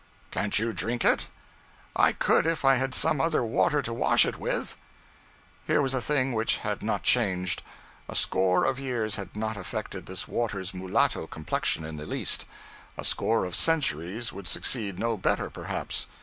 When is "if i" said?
2.47-2.73